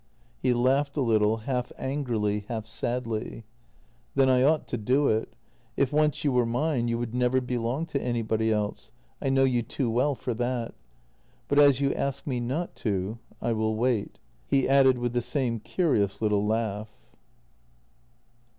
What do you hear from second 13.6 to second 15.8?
wait:" he added, with the same